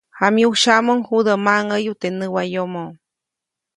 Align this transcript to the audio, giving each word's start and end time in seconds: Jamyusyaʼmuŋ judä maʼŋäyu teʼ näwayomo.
Jamyusyaʼmuŋ 0.19 0.99
judä 1.07 1.33
maʼŋäyu 1.45 1.93
teʼ 2.01 2.11
näwayomo. 2.19 2.83